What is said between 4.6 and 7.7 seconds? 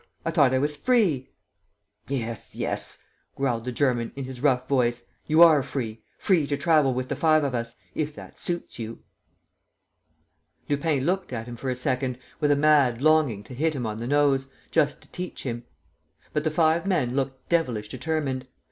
voice, "you are free... free to travel with the five of